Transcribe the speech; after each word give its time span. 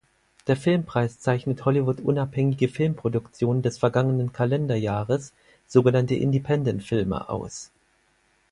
Der 0.47 0.57
Filmpreis 0.57 1.19
zeichnet 1.19 1.63
Hollywood-unabhängige 1.63 2.69
Filmproduktionen 2.69 3.61
des 3.61 3.77
vergangenen 3.77 4.33
Kalenderjahres, 4.33 5.31
so 5.67 5.83
genannte 5.83 6.15
Independentfilme, 6.15 7.29
aus. 7.29 7.69